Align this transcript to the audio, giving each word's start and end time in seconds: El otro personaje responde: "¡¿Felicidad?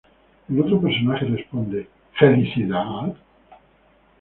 El 0.49 0.59
otro 0.59 0.81
personaje 0.81 1.25
responde: 1.27 1.87
"¡¿Felicidad? 2.13 3.13